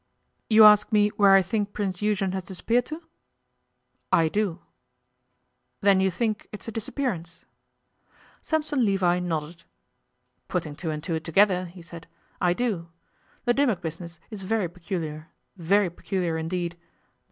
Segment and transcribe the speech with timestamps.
[0.49, 3.03] 'You ask me where I think Prince Eugen has disappeared to?'
[4.11, 4.59] 'I do.'
[5.81, 7.45] 'Then you think it's a disappearance?'
[8.41, 9.63] Sampson Levi nodded.
[10.47, 12.07] 'Putting two and two together,' he said,
[12.41, 12.89] 'I do.
[13.45, 16.77] The Dimmock business is very peculiar very peculiar, indeed.